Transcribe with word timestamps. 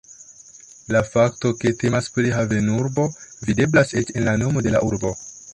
La 0.95 1.01
fakto 1.09 1.51
ke 1.59 1.73
temas 1.83 2.09
pri 2.17 2.33
havenurbo 2.37 3.07
videblas 3.51 3.97
eĉ 4.03 4.11
en 4.19 4.29
la 4.31 4.37
nomo 4.45 4.69
de 4.69 4.77
la 4.79 4.87
urbo. 4.93 5.17